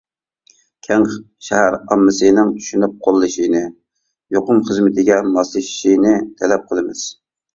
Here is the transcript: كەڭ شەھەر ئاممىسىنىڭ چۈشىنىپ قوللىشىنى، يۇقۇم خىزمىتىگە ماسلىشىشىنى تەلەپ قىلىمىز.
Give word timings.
كەڭ 0.85 1.03
شەھەر 1.49 1.75
ئاممىسىنىڭ 1.79 2.49
چۈشىنىپ 2.55 2.95
قوللىشىنى، 3.07 3.61
يۇقۇم 4.37 4.63
خىزمىتىگە 4.69 5.21
ماسلىشىشىنى 5.35 6.15
تەلەپ 6.41 6.65
قىلىمىز. 6.73 7.07